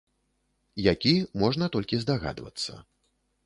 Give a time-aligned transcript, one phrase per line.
[0.91, 1.13] Які,
[1.43, 2.73] можна толькі здагадвацца.